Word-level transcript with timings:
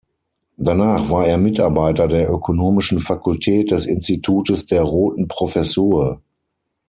Danach 0.57 1.11
war 1.11 1.27
er 1.27 1.37
Mitarbeiter 1.37 2.07
der 2.07 2.27
ökonomischen 2.33 2.97
Fakultät 2.97 3.69
des 3.69 3.85
Institutes 3.85 4.65
der 4.65 4.81
„Roten 4.81 5.27
Professur“. 5.27 6.23